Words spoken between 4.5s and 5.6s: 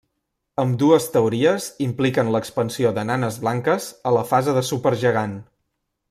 de supergegant.